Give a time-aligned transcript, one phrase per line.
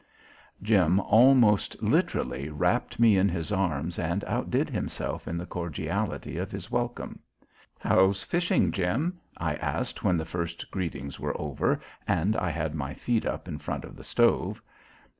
[0.63, 6.51] Jim almost literally wrapped me in his arms and outdid himself in the cordiality of
[6.51, 7.19] his welcome.
[7.77, 12.95] "How's fishing, Jim?" I asked when the first greetings were over and I had my
[12.95, 14.59] feet up in front of the stove.